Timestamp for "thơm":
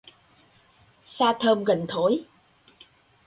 1.41-1.63